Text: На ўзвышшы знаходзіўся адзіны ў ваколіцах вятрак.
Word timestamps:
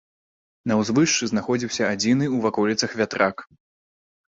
На 0.71 0.77
ўзвышшы 0.79 1.23
знаходзіўся 1.33 1.83
адзіны 1.97 2.25
ў 2.35 2.49
ваколіцах 2.49 2.99
вятрак. 3.03 3.47